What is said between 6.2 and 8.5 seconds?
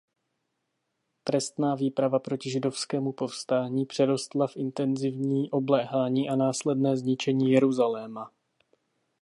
a následné zničení Jeruzaléma.